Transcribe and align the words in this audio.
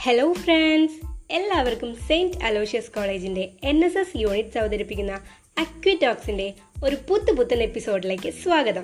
Hello 0.00 0.32
friends 0.32 1.06
എല്ലാവർക്കും 1.30 1.96
Saint 2.08 2.44
Aloysius 2.44 2.90
കോളേജിന്റെ 2.90 3.48
N 3.64 3.84
S 3.84 3.98
S 3.98 4.16
units 4.16 4.58
അവതരിപ്പിക്കുന്ന 4.58 5.12
അക്വിറ്റോക്സിന്റെ 5.58 6.52
ഒരു 6.84 6.96
പുത്തു 7.08 7.32
പുത്തൻ 7.32 7.62
എപ്പിസോഡിലേക്ക് 7.62 8.30
സ്വാഗതം. 8.30 8.82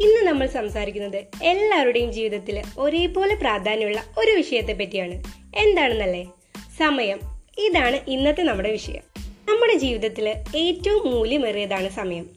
ഇന്ന് 0.00 0.26
നമ്മൾ 0.26 0.46
സംസാരിക്കുന്നത് 0.46 1.24
എല്ലാവരുടെയും 1.42 2.12
ജീവിതത്തിൽ 2.12 2.62
ഒരേപോലെ 2.78 3.34
പ്രാധാന്യമുള്ള 3.34 4.04
ഒരു 4.18 4.30
വിഷയത്തെ 4.30 4.72
പറ്റിയാണ്. 4.72 5.24
എന്താണെന്നല്ലേ? 5.56 6.24
സമയം. 6.78 7.20
ഇതാണ് 7.58 8.10
ഇന്നത്തെ 8.10 8.42
നമ്മുടെ 8.42 8.70
വിഷയം. 8.70 9.02
നമ്മുടെ 9.48 9.78
ജീവിതത്തിൽ 9.78 10.34
ഏറ്റവും 10.56 11.10
മൂല്യമേറിയതാണ് 11.10 11.88
സമയം. 11.88 12.30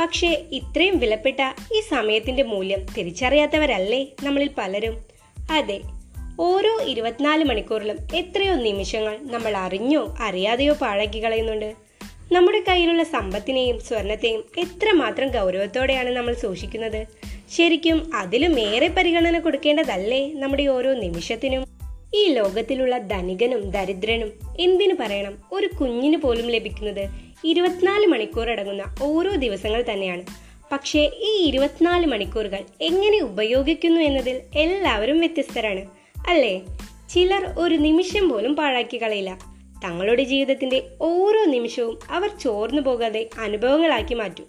പക്ഷേ 0.00 0.28
ഇത്രയും 0.52 0.98
വിലപ്പെട്ട 0.98 1.40
ഈ 1.76 1.80
സമയത്തിന്റെ 1.80 2.42
മൂല്യം 2.42 2.86
തിരിച്ചറിയാത്തവരല്ലേ 2.98 4.06
നമ്മളിൽ 4.22 4.50
പലരും? 4.58 5.04
അതെ 5.50 5.80
ഓരോ 6.44 6.80
ഇരുപത്തിനാല് 6.86 7.44
മണിക്കൂറിലും 7.44 7.98
എത്രയോ 8.14 8.54
നിമിഷങ്ങൾ 8.54 9.18
നമ്മൾ 9.22 9.56
അറിഞ്ഞോ 9.56 10.16
അറിയാതെയോ 10.20 10.72
പാഴാക്കി 10.72 11.24
കളയുന്നുണ്ട്. 11.24 11.74
നമ്മുടെ 12.32 12.62
കയ്യിലുള്ള 12.68 13.02
സമ്പത്തിനെയും 13.02 13.80
സ്വർണത്തെയും 13.80 14.44
എത്രമാത്രം 14.58 15.28
ഗൗരവത്തോടെയാണ് 15.28 16.10
നമ്മൾ 16.10 16.34
സൂക്ഷിക്കുന്നത്? 16.34 17.06
ശരിക്കും 17.50 18.14
അതിലും 18.14 18.60
ഏറെ 18.60 18.88
പരിഗണന 18.88 19.38
കൊടുക്കേണ്ടതല്ലേ 19.38 20.32
നമ്മുടെ 20.32 20.66
ഓരോ 20.66 20.94
നിമിഷത്തിനും? 20.94 21.66
ഈ 22.14 22.28
ലോകത്തിലുള്ള 22.28 22.98
ധനികനും 22.98 23.70
ദരിദ്രനും 23.70 24.32
എന്തിനു 24.60 24.94
പറയണം? 24.94 25.38
ഒരു 25.52 25.66
കുഞ്ഞിന് 25.66 26.16
പോലും 26.16 26.48
ലഭിക്കുന്നത് 26.48 27.08
ഇരുപത്തിനാല് 27.44 28.06
മണിക്കൂർ 28.06 28.50
അടങ്ങുന്ന 28.50 28.96
ഓരോ 29.02 29.30
ദിവസങ്ങൾ 29.30 29.84
തന്നെയാണ്. 29.92 30.22
പക്ഷേ 30.72 31.10
ഈ 31.18 31.44
ഇരുപത്തിനാല് 31.46 32.06
മണിക്കൂറുകൾ 32.06 32.60
എങ്ങനെ 32.80 33.18
ഉപയോഗിക്കുന്നു 33.20 34.00
എന്നതിൽ 34.00 34.40
എല്ലാവരും 34.56 35.20
വ്യത്യസ്തരാണ്. 35.20 36.01
അല്ലേ? 36.28 36.60
ചിലർ 37.10 37.54
ഒരു 37.58 37.74
നിമിഷം 37.74 38.28
പോലും 38.28 38.56
പാഴാക്കി 38.56 39.02
കളയില്ല. 39.02 39.38
തങ്ങളുടെ 39.84 40.22
ജീവിതത്തിന്റെ 40.22 40.82
ഓരോ 41.00 41.44
നിമിഷവും 41.44 41.98
അവർ 42.10 42.30
ചോർന്നു 42.40 42.82
പോകാതെ 42.82 43.28
അനുഭവങ്ങളാക്കി 43.40 44.14
മാറ്റും. 44.14 44.46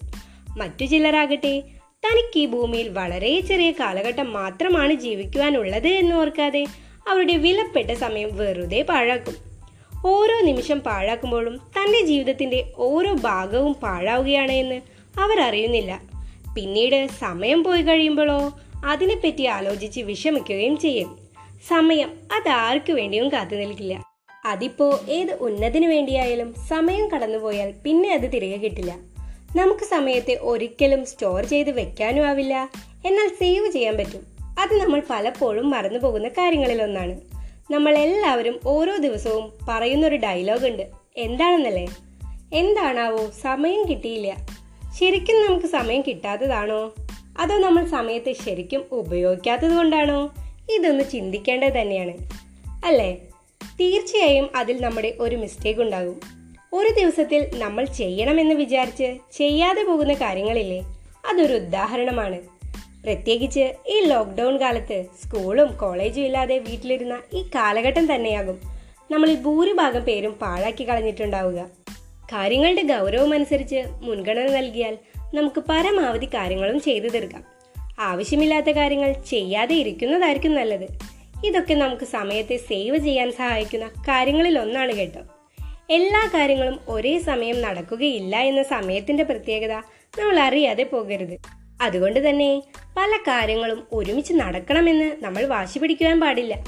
മറ്റു 0.57 0.85
ചിലരാകട്ടെ 0.85 1.63
തനിക്ക് 1.95 2.39
ഈ 2.39 2.45
ഭൂമിയിൽ 2.45 2.89
വളരെ 2.89 3.39
ചെറിയ 3.39 3.71
കാലഘട്ടം 3.71 4.33
മാത്രമാണ് 4.33 4.93
ജീവിക്കുവാനുള്ളത് 4.93 5.87
എന്ന് 5.87 6.15
ഓർക്കാതെ 6.15 6.65
അവരുടെ 7.09 7.35
വിലപ്പെട്ട 7.35 7.91
സമയം 7.91 8.37
വെറുതെ 8.37 8.81
പാഴാക്കും. 8.81 9.35
ഓരോ 10.05 10.41
നിമിഷം 10.41 10.79
പാഴാക്കുമ്പോഴും 10.79 11.57
തന്റെ 11.57 12.05
ജീവിതത്തിന്റെ 12.05 12.73
ഓരോ 12.77 13.13
ഭാഗവും 13.13 13.73
പാഴാവുകയാണ് 13.73 14.51
എന്ന് 14.51 14.81
അവർ 15.19 15.39
അറിയുന്നില്ല. 15.39 16.01
പിന്നീട് 16.55 17.07
സമയം 17.19 17.63
പോയി 17.63 17.81
കഴിയുമ്പോഴോ 17.81 18.59
അതിനെപ്പറ്റി 18.85 19.43
ആലോചിച്ച് 19.43 20.01
വിഷമിക്കുകയും 20.01 20.77
ചെയ്യും. 20.77 21.22
സമയം 21.69 22.09
അതാർക്കു 22.09 22.91
വേണ്ടിയും 22.91 23.31
കാത്തു 23.31 23.55
നിൽക്കില്ല. 23.55 24.03
അതിപ്പോ 24.45 24.99
ഏത് 25.09 25.33
ഉന്നതിനു 25.33 25.87
വേണ്ടിയായാലും 25.87 26.55
സമയം 26.69 27.11
കടന്നുപോയാൽ 27.11 27.73
പിന്നെ 27.85 28.13
അത് 28.13 28.33
തിരികെ 28.33 28.57
കിട്ടില്ല. 28.57 28.95
നമുക്ക് 29.55 29.83
സമയത്തെ 29.83 30.39
ഒരിക്കലും 30.41 31.05
സ്റ്റോർ 31.05 31.45
ചെയ്ത് 31.45 31.71
വെക്കാനും 31.71 32.25
ആവില്ല. 32.25 32.69
എന്നാൽ 33.05 33.27
സേവ് 33.27 33.71
ചെയ്യാൻ 33.71 33.97
പറ്റും. 33.97 34.25
അത് 34.59 34.79
നമ്മൾ 34.79 35.01
പലപ്പോഴും 35.09 35.69
മറന്നു 35.69 35.99
പോകുന്ന 35.99 36.27
കാര്യങ്ങളിലൊന്നാണ് 36.27 37.21
നമ്മൾ 37.71 37.97
എല്ലാവരും 37.97 38.59
ഓരോ 38.67 38.97
ദിവസവും 38.97 39.53
പറയുന്നൊരു 39.69 40.15
ഡയലോഗ് 40.15 40.67
ഉണ്ട്. 40.67 40.89
എന്താണെന്നല്ലേ? 41.17 41.87
എന്താണാവോ 42.53 43.29
സമയം 43.41 43.85
കിട്ടിയില്ല. 43.89 44.35
ശരിക്കും 44.99 45.47
നമുക്ക് 45.47 45.65
സമയം 45.65 46.01
കിട്ടാത്തതാണോ? 46.01 46.93
അതോ 47.39 47.57
നമ്മൾ 47.57 47.85
സമയത്തെ 47.85 48.33
ശരിക്കും 48.33 48.85
ഉപയോഗിക്കാത്തത് 48.91 49.71
കൊണ്ടാണോ? 49.71 50.33
ഇതൊന്ന് 50.71 51.03
ചിന്തിക്കേണ്ടത് 51.11 51.73
തന്നെയാണ്. 51.73 52.13
അല്ലേ? 52.85 53.17
തീർച്ചയായും 53.79 54.49
അതിൽ 54.55 54.81
നമ്മുടെ 54.81 55.13
ഒരു 55.19 55.35
മിസ്റ്റേക്ക് 55.35 55.81
ഉണ്ടാകും. 55.81 56.21
ഒരു 56.73 56.89
ദിവസത്തിൽ 56.99 57.51
നമ്മൾ 57.59 57.85
ചെയ്യണമെന്ന് 57.85 58.55
വിചാരിച്ച് 58.55 59.17
ചെയ്യാതെ 59.31 59.83
പോകുന്ന 59.83 60.13
കാര്യങ്ങളില്ലേ? 60.13 60.79
അതൊരു 61.31 61.53
ഉദാഹരണമാണ്. 61.53 62.41
പ്രത്യേകിച്ച് 63.03 63.73
ഈ 63.87 63.99
ലോക്ക്ഡൗൺ 63.99 64.61
കാലത്ത് 64.61 65.05
സ്കൂളും 65.23 65.77
കോളേജും 65.77 66.25
ഇല്ലാതെ 66.25 66.59
വീട്ടിലിരുന്ന 66.59 67.21
ഈ 67.33 67.43
കാലഘട്ടം 67.55 68.15
തന്നെയാകും 68.15 68.61
നമ്മളിൽ 69.11 69.35
ഭൂരിഭാഗം 69.35 70.01
പേരും 70.01 70.31
പാഴാക്കി 70.31 70.89
കളഞ്ഞിട്ടുണ്ടാവുക. 70.89 71.65
കാര്യങ്ങളുടെ 72.23 72.81
ഗൗരവം 72.81 73.33
അനുസരിച്ച് 73.33 73.83
മുൻഗണന 74.01 74.47
നൽകിയാൽ 74.47 74.97
നമുക്ക് 75.33 75.63
പരമാവധി 75.69 76.25
കാര്യങ്ങളും 76.25 76.81
ചെയ്തു 76.81 77.07
തീർക്കാം. 77.07 77.52
ആവശ്യമില്ലാത്ത 78.03 78.65
കാര്യങ്ങൾ 78.65 79.11
ചെയ്യാതെ 79.11 79.75
ഇരിക്കുന്നതായിരിക്കും 79.75 80.55
നല്ലത്. 80.55 80.87
ഇതൊക്കെ 81.45 81.73
നമുക്ക് 81.73 82.03
സമയത്തെ 82.03 82.57
സേവ് 82.57 82.97
ചെയ്യാൻ 82.97 83.31
സഹായിക്കുന്ന 83.31 83.87
കാര്യങ്ങളിൽ 83.87 84.59
ഒന്നാണ് 84.59 84.93
കേട്ടോ. 84.93 85.21
എല്ലാ 85.89 86.31
കാര്യങ്ങളും 86.33 86.79
ഒരേ 86.87 87.19
സമയം 87.19 87.61
നടക്കുകയില്ല 87.61 88.37
എന്ന 88.37 88.63
സമയത്തിന്റെ 88.63 89.23
പ്രത്യേകത 89.23 89.71
നമ്മൾ 90.19 90.39
അറിയാതെ 90.39 90.83
പോകരുത്. 90.83 91.37
അതുകൊണ്ട് 91.81 92.29
തന്നെ 92.29 92.63
പല 92.97 93.11
കാര്യങ്ങളും 93.27 93.83
ഒരുമിച്ച് 93.93 94.33
നടക്കണമെന്ന് 94.33 95.23
നമ്മൾ 95.23 95.45
വാശി 95.45 95.79
പിടിക്കുവാൻ 95.79 96.19
പാടില്ല. 96.19 96.63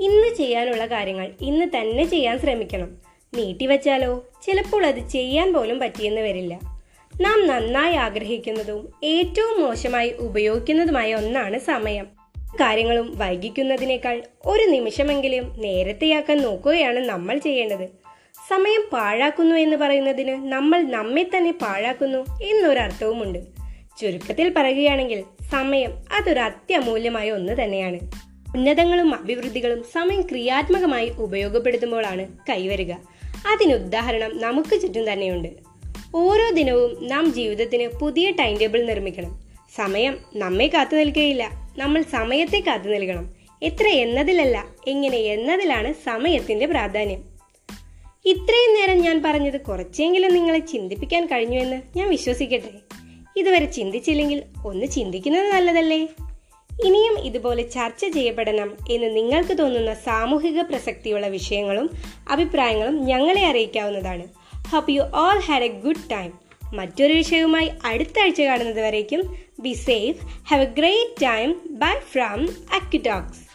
ഇന്ന് 0.00 0.34
ചെയ്യാനുള്ള 0.36 0.86
കാര്യങ്ങൾ 0.86 1.30
ഇന്ന് 1.40 1.66
തന്നെ 1.76 2.04
ചെയ്യാൻ 2.04 2.38
ശ്രമിക്കണം. 2.38 2.96
നീട്ടിവച്ചാലോ 3.34 4.24
ചിലപ്പോൾ 4.42 4.86
അത് 4.86 5.08
ചെയ്യാൻ 5.08 5.52
പോലും 5.52 5.78
പറ്റിയെന്ന് 5.78 6.20
വരില്ല. 6.20 6.58
നാം 7.20 7.46
നന്നായി 7.46 7.94
ആഗ്രഹിക്കുന്നതും 7.94 8.94
ഏറ്റവും 9.04 9.60
മോശമായി 9.60 10.10
ഉപയോഗിക്കുന്നതുമായ 10.10 11.14
ഒന്നാണ് 11.14 11.58
സമയം. 11.58 12.04
കാര്യങ്ങളും 12.38 13.18
വൈകിക്കുന്നതിനേക്കാൾ 13.18 14.22
ഒരു 14.46 14.70
നിമിഷമെങ്കിലും 14.70 15.54
നേരത്തെയാക്കാൻ 15.58 16.38
നോക്കുകയാണ് 16.38 16.98
നമ്മൾ 16.98 17.38
ചെയ്യേണ്ടത്. 17.38 17.88
സമയം 18.48 18.88
പാഴാക്കുന്നു 18.92 19.56
എന്ന് 19.56 19.76
പറയുന്നതിന് 19.76 20.52
നമ്മൾ 20.52 20.82
നമ്മെ 20.82 21.30
തന്നെ 21.36 21.50
പാഴാക്കുന്നു 21.50 22.18
എന്നൊരർത്ഥവുമുണ്ട്. 22.18 23.38
ചുരുക്കത്തിൽ 24.00 24.52
പറയുകയാണെങ്കിൽ 24.56 25.24
സമയം 25.52 25.90
അതൊരു 25.90 26.40
അത്യമൂല്യമായ 26.40 27.30
ഒന്ന് 27.30 27.62
തന്നെയാണ്. 27.62 28.00
ഉന്നതങ്ങളും 28.56 29.14
അഭിവൃദ്ധികളും 29.14 29.84
സമയം 29.92 30.22
ക്രിയാത്മകമായി 30.22 31.08
ഉപയോഗപ്പെടുത്തുമ്പോഴാണ് 31.08 32.26
കൈവരിക. 32.48 32.92
അതിനുദാഹരണം 33.52 34.40
നമുക്ക് 34.40 34.80
ചുറ്റും 34.80 35.12
തന്നെയുണ്ട്. 35.12 35.69
ഓരോ 36.14 36.50
ദിനവും 36.50 37.08
നാം 37.08 37.32
ജീവിതത്തിന് 37.32 37.88
പുതിയ 37.98 38.30
ടൈം 38.30 38.58
ടേബിൾ 38.58 38.86
നിർമ്മിക്കണം. 38.86 39.40
സമയം 39.76 40.18
നമ്മെ 40.36 40.66
കാത്തു 40.66 40.96
നിൽക്കുകയില്ല 40.96 41.50
നമ്മൾ 41.78 42.02
സമയത്തെ 42.02 42.62
കാത്തു 42.66 42.84
നൽകണം 42.84 43.34
എത്ര 43.62 43.86
എന്നതിലല്ല 43.86 44.64
എങ്ങനെ 44.88 45.16
എന്നതിലാണ് 45.16 45.92
സമയത്തിന്റെ 45.92 46.66
പ്രാധാന്യം. 46.66 47.24
ഇത്രയും 48.24 48.74
നേരം 48.74 48.98
ഞാൻ 48.98 49.22
പറഞ്ഞത് 49.22 49.60
കുറച്ചെങ്കിലും 49.60 50.34
നിങ്ങളെ 50.34 50.58
ചിന്തിപ്പിക്കാൻ 50.58 51.26
കഴിഞ്ഞുവെന്ന് 51.26 51.82
ഞാൻ 51.96 52.08
വിശ്വസിക്കട്ടെ. 52.08 52.70
ഇതുവരെ 53.36 53.64
ചിന്തിച്ചില്ലെങ്കിൽ 53.64 54.42
ഒന്ന് 54.66 54.86
ചിന്തിക്കുന്നത് 54.86 55.48
നല്ലതല്ലേ? 55.48 56.08
ഇനിയും 56.84 57.18
ഇതുപോലെ 57.18 57.62
ചർച്ച 57.62 58.06
ചെയ്യപ്പെടണം 58.06 58.76
എന്ന് 58.90 59.16
നിങ്ങൾക്ക് 59.16 59.58
തോന്നുന്ന 59.58 59.94
സാമൂഹിക 59.94 60.60
പ്രസക്തിയുള്ള 60.60 61.26
വിഷയങ്ങളും 61.26 61.90
അഭിപ്രായങ്ങളും 62.30 63.04
ഞങ്ങളെ 63.04 63.46
അറിയിക്കാവുന്നതാണ്. 63.46 64.39
Hope 64.72 64.90
you 64.90 65.02
all 65.14 65.38
had 65.38 65.62
a 65.62 65.68
good 65.68 66.10
time 66.12 66.30
മറ്റൊരു 66.74 67.12
വിഷയവുമായി 67.12 67.70
അടുത്ത 67.84 68.20
ആഴ്ച 68.20 68.40
കാണുന്നത് 68.40 68.80
വരേക്കും. 68.80 69.36
Be 69.60 69.72
safe 69.72 70.18
have 70.50 70.62
a 70.62 70.64
great 70.64 71.22
time 71.22 71.54
bye 71.70 71.94
from 72.12 72.48
അക്യുടോക്സ് 72.74 73.49